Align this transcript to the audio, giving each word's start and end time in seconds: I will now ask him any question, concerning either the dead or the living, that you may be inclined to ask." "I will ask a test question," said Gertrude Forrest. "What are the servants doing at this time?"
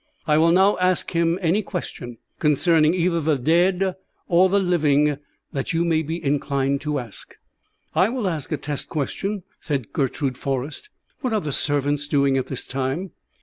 I 0.25 0.39
will 0.39 0.51
now 0.51 0.79
ask 0.79 1.11
him 1.11 1.37
any 1.43 1.61
question, 1.61 2.17
concerning 2.39 2.95
either 2.95 3.21
the 3.21 3.37
dead 3.37 3.95
or 4.27 4.49
the 4.49 4.57
living, 4.57 5.19
that 5.53 5.73
you 5.73 5.85
may 5.85 6.01
be 6.01 6.25
inclined 6.25 6.81
to 6.81 6.97
ask." 6.97 7.35
"I 7.93 8.09
will 8.09 8.27
ask 8.27 8.51
a 8.51 8.57
test 8.57 8.89
question," 8.89 9.43
said 9.59 9.93
Gertrude 9.93 10.39
Forrest. 10.39 10.89
"What 11.19 11.33
are 11.33 11.39
the 11.39 11.51
servants 11.51 12.07
doing 12.07 12.35
at 12.35 12.47
this 12.47 12.65
time?" 12.65 13.11